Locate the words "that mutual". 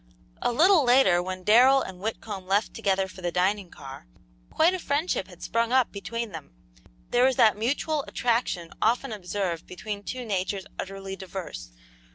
7.35-8.03